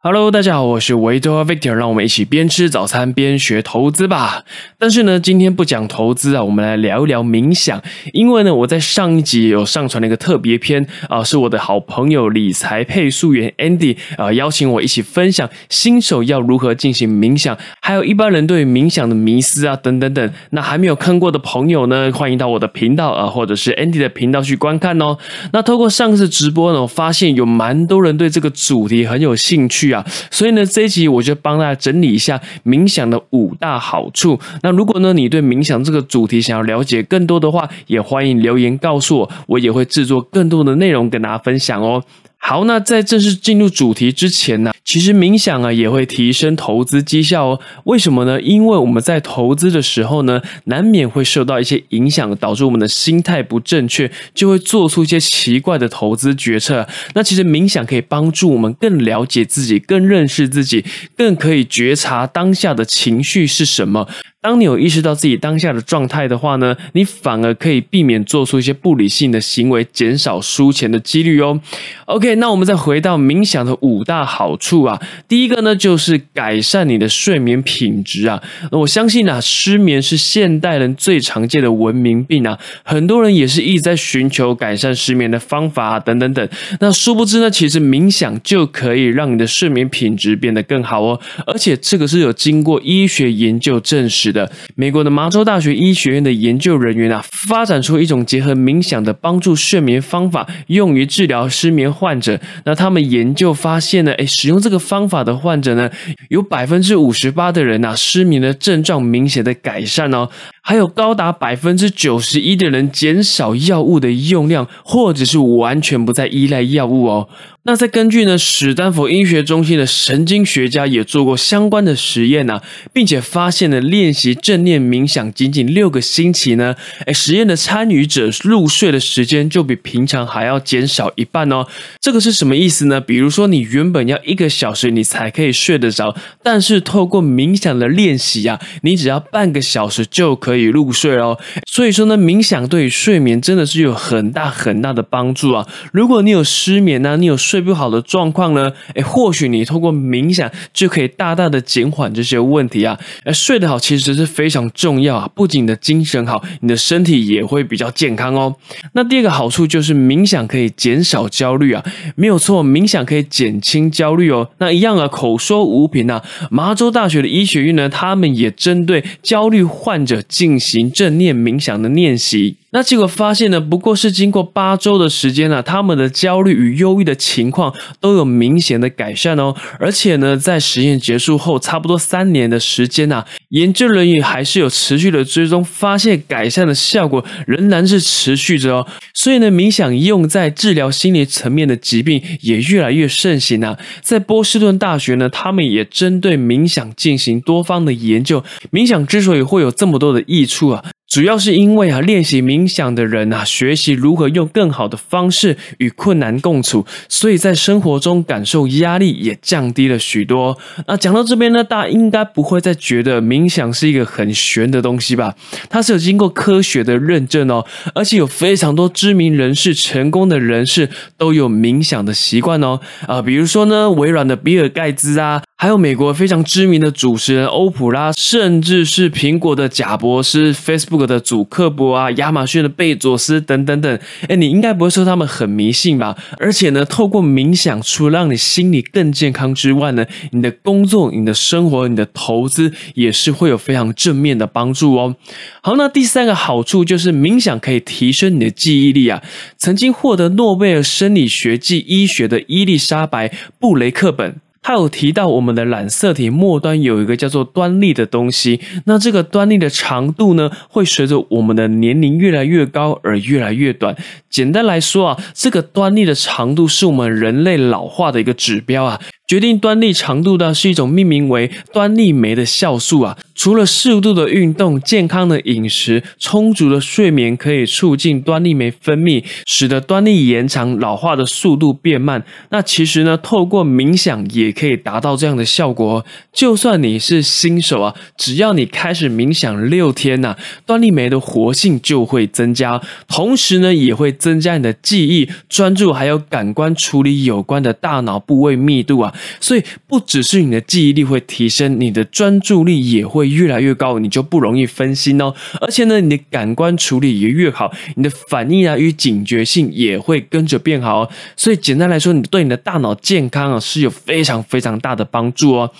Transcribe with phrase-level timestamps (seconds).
[0.00, 4.44] Hello，大家好，我是维多 Victor，让我们一起边吃早餐边学投资吧。
[4.78, 7.82] 但是呢，今天不讲投资啊，我们来聊一聊冥想。
[8.12, 20.32] 因为呢，我在上一集有上传了一个特别篇啊，是我的好朋友理财配速员 Andy 啊，邀请我一起分享新手要如何进行冥想，还有一般人对冥想的迷思啊，等等等。
[20.50, 25.18] 那还没有看过的朋友呢，欢迎到我的频道啊，或者是 Andy 的频道去观看哦。
[25.52, 29.87] 那透过上次直播呢，我发现有蛮多人对这个主题很有兴趣。
[29.90, 34.38] 啊，所以呢，这一集我就帮大家整理一下冥想的五大好处。
[34.62, 42.02] 那如果呢，你对冥想这个主题想要了解更多的话，也欢迎留言告诉我，我也会制作更多的内容跟大家分享哦。
[42.40, 47.60] 好，那在正式进入主题之前呢，其实冥想啊也会提升投资绩效哦。
[47.84, 48.40] 为什么呢？
[48.40, 56.88] 因为我们在投资的时候呢，难免会受到一些影响，导致我们的心态不正确，就会做出一些奇怪的投资决策。
[57.14, 60.82] 那其实冥想可以帮助我们更了解自己，更认识自己，
[61.16, 64.08] 更可以觉察当下的情绪是什么。
[64.48, 71.60] 当你有意识到自己当下的状态的话呢，你反而可以避免做出一些不理性的行为，减少输钱的几率哦。
[72.06, 78.42] OK，那我们再回到冥想的五大好处啊，第一个呢就是改善你的睡眠品质啊。
[78.70, 86.48] 我相信啊，失眠是现代人最常见的文明病啊，很多人也是一直在寻求改善失眠的方法啊，等等等。
[86.80, 94.32] 那殊不知呢，其实冥想就可以让你的睡眠品质变得更好哦，而且这个是有经过医学研究证实。
[94.32, 94.37] 的
[94.74, 102.38] 美国的麻州大学医学院的研究人员啊，发展出一种结合冥想的帮助睡眠方法，用于治疗失眠患者。
[102.64, 105.90] 那他们研究发现呢，哎，使用这个方法的患者呢，
[106.28, 110.28] 有百分之五十八的人呐，失眠的症状明显的改善哦，
[110.62, 117.28] 还有高达百分之九十一的人减少药物的用量，或者是完全不再依赖药物哦。
[117.68, 122.62] 那再根据呢，史丹佛医学中心的神经学家也做过相关的实验呢，
[122.94, 131.66] 并且发现了练习正念冥想仅仅六个星期呢，哎，实验的参与者入睡的时间就比平常还要减少一半哦。
[132.00, 133.02] 这个是什么意思呢？
[133.02, 141.38] 比如说你原本要一个小时你才可以睡得着，但是透过冥想的练习啊，你只要半个小时就可以入睡哦。
[141.66, 145.68] 所以说呢，冥想对于睡眠真的是有很大很大的帮助啊。
[145.92, 147.57] 如果你有失眠呢，你有睡。
[147.58, 148.72] 睡不好的状况呢？
[148.94, 152.96] 诶，或许你通过冥想就可以大大的减缓这些问题啊。
[153.24, 158.54] 而睡得好其实是非常重要啊，不仅你的精神好，你的身体也会比较健康哦。
[158.92, 164.48] 那第二个好处就是冥想可以减少焦虑啊，没有错，冥想可以减轻焦虑哦。
[164.58, 166.22] 那一样啊，口说无凭啊。
[166.52, 172.56] 麻州大学的医学院呢，他们也针对焦虑患者进行正念冥想的练习。
[172.70, 179.54] 那结果发现呢，不过是经过八周的时间呢，他们的焦虑与忧郁的情况都有明显的改善哦。
[179.80, 188.86] 而且呢，在实验结束后差不多三年的时间呐，研究人员还是有持续的追踪，发现改善的效果仍然是持续着哦。
[189.14, 193.78] 所以呢，冥想用在治疗心理层面的疾病也越来越盛行啊。
[194.02, 198.44] 在波士顿大学呢，他们也针对冥想进行多方的研究。
[198.70, 200.84] 冥想之所以会有这么多的益处啊。
[201.08, 210.58] 主要是因为啊，练习冥想的人啊，学习如何用更好的方式与困难共处，所以在生活中感受压力也降低了许多。
[210.86, 215.34] 那讲到这边呢，大家应该不会再觉得冥想是一个很玄的东西吧？
[215.70, 217.64] 它是有经过科学的认证哦，
[217.94, 222.80] 而且有非常多知名人士、成功的人士都有冥想的习惯哦。
[223.06, 225.42] 啊，比如说呢，微软的比尔盖茨啊。
[225.60, 233.98] 还有美国非常知名的主持人欧普拉，甚至是苹果的贾博士、Facebook 的祖克伯啊、亚马逊的贝佐斯等等等。
[234.28, 236.16] 哎，你应该不会说他们很迷信吧？
[236.38, 245.16] 而且呢，透过冥想，除了让你心理更健康之外呢，你的工作、你的生活、你的投资也是会有非常正面的帮助哦。
[245.60, 249.20] 好，那第三个好处就是冥想可以提升你的记忆力啊。
[249.56, 254.36] 曾经获得诺贝尔生理学暨医学的伊丽莎白布雷克本。
[254.68, 258.60] 他有提到，我们的染色体末端有一个叫做端粒的东西。
[258.84, 263.96] 那这个端粒的长度呢，会随着我们的年龄越来越高而越来越短。
[264.28, 269.00] 简单来说啊，这个端粒的长度是我们人类老化的一个指标啊。
[269.28, 273.18] 决定端粒长度的是一种命名为端粒酶的酵素啊。
[273.34, 282.24] 除了适度的运动、健康的饮食、充足的睡眠，可以促进端粒酶分泌，使得端粒延长、老化的速度变慢。
[282.50, 286.04] 那其实呢，透过冥想也可以达到这样的效果。
[286.32, 290.34] 就算你是新手啊，只要你开始冥想六天呐，
[290.66, 299.14] 端粒酶的活性就会增加，同时呢，也会增加你的记忆、专注还有感官处理有关的大脑部位密度啊。
[299.40, 305.34] 所以不只是你的记忆力会提升，你的专注力也会越来越高，你就不容易分心哦。
[305.60, 311.10] 而且呢，你的感官处理也越好，你的反应啊与警觉性也会跟着变好哦。
[311.36, 315.70] 所以简单来说，你对你的大脑健康啊是有非常非常大的帮助哦。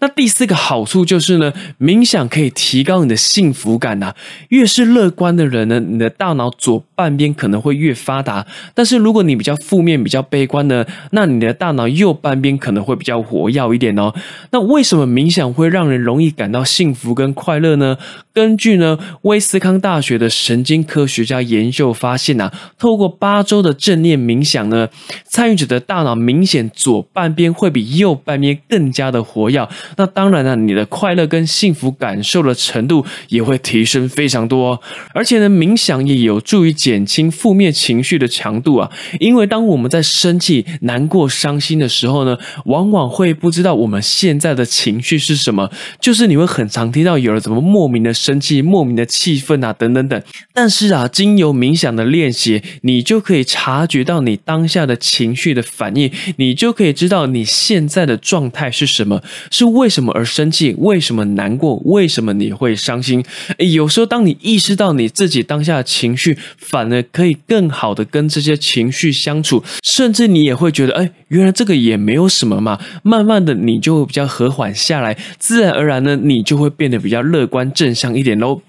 [0.00, 4.14] 那第四个好处就是呢，冥想可以提高你的幸福感呐。
[4.48, 14.14] 越是乐观的人呢，你的大脑左半边可能会越发达；但是如果你比较负面、比较悲观呢，那你的大脑右半边可能会比较活跃一点哦。
[14.50, 17.98] 那为什么冥想会让人容易感到幸福跟快乐呢？
[18.32, 24.88] 根据呢威斯康大学的神经科学家研究发现啊，透过八周的正念冥想呢，
[25.24, 29.68] 参与者的大脑明显左半边会比右半边更加的活跃。
[29.96, 34.80] 那当然了，你的快乐跟幸福感受的程度也会提升非常多。
[35.12, 38.88] 而且呢，冥想也有助于减轻负面情绪的强度啊。
[39.18, 45.70] 因为当我们在生气、难过、伤心的时候呢，往往往会不知道我们现在的情绪是什么，
[46.00, 48.14] 就是你会很常听到有人怎么莫名的。
[48.28, 50.22] 生气、莫名的气愤啊，等等等。
[50.52, 63.24] 但是啊，经由冥想的练习，你就可以察觉到你当下的情绪的反应，你就可以知道你现在的状态是什么，是为什么而生气，为什么难过，为什么你会伤心。
[63.58, 72.78] 有时候，当你意识到你自己当下的情绪，反而可以更好的跟这些情绪相处，甚至你也会觉得，哎，原来这个也没有什么嘛。
[73.02, 78.08] 慢慢的，你就会比较和缓下来，自然而然呢，你就会变得比较乐观正向。
[78.14, 78.60] 一点喽。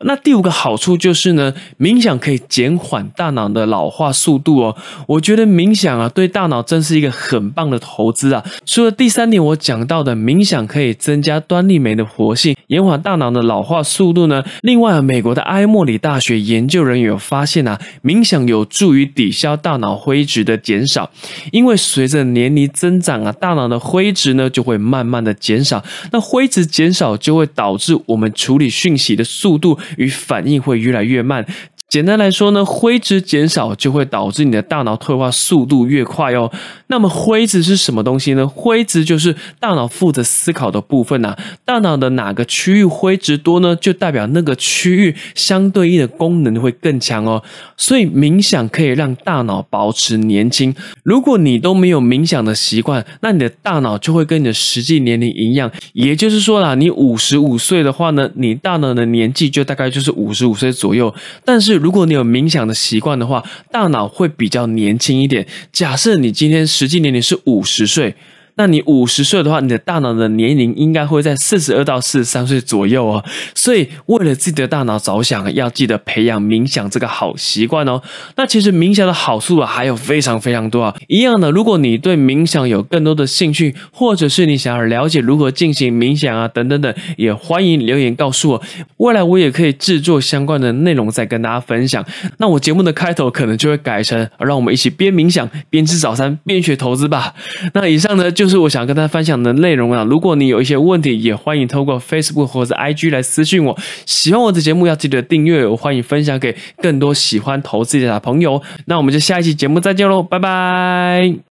[0.00, 4.76] 那第五个好处就是呢，冥想可以减缓大脑的老化速度哦。
[5.08, 8.44] 我觉得冥想啊，对大脑真是一个很棒的投资啊。
[8.64, 21.10] 除了第三点我讲到的冥想可以增加端粒酶的活性，延缓大脑的老化速度呢，另外啊，美国的埃默里大学研究人员有发现啊，冥想有助于抵消大脑灰质的减少，
[21.52, 25.82] 因为随着年龄增长啊，大脑的灰质呢就会慢慢的减少，
[26.12, 29.78] 那灰质减少就会导致我们处理讯息的速速度。
[29.96, 31.46] 与反应会越来越慢。
[31.88, 36.50] 简单来说呢，灰质减少就会导致你的大脑退化速度越快哦。
[36.88, 38.46] 那么灰质是什么东西呢？
[38.46, 41.36] 灰质就是大脑负责思考的部分呐。
[41.64, 43.76] 大脑的哪个区域灰质多呢？
[43.76, 47.42] 就代表那个区域相对应的功能会更强哦。
[47.76, 50.74] 所以冥想可以让大脑保持年轻。
[51.04, 55.70] 如果你都没有冥想的习惯，那你的大脑就会跟你的实际年龄一样。
[55.92, 61.14] 也就是说啦，你五十五岁的话呢，你大脑的年纪就大概就是五十五岁左右。
[61.44, 65.46] 但是如果你有冥想的习惯的话，大脑会比较年轻一点。
[65.72, 68.14] 假设你今天实际年龄是五十岁。
[68.58, 73.22] 那你五十岁的话，你的大脑的年龄应该会在四十二到四十三岁左右哦。
[73.54, 78.00] 所以为了自己的大脑着想，要记得培养冥想这个好习惯哦。
[78.36, 80.96] 那其实冥想的好处啊，还有非常非常多啊。
[81.06, 88.62] 一样的，如果你对冥想有更多的兴趣，或者是你想要了解如何进行冥想啊，等等等，也欢迎留言告诉我。
[88.96, 92.02] 未来我也可以制作相关的内容再跟大家分享。
[92.38, 97.34] 那我节目的开头可能就会改成，让我们一起边冥想边吃早餐边学投资吧。
[97.74, 98.45] 那以上呢就。
[98.46, 100.04] 就是我想跟大家分享的内容啊！
[100.04, 103.76] 如果你有一些问题，也欢迎透过 Facebook 或者 IG 来私信我。
[104.04, 108.62] 喜欢我的节目，要记得订阅，我欢迎分享给更多喜欢投资的朋友。
[108.84, 111.36] 那我们就下一期节目再见喽，拜拜。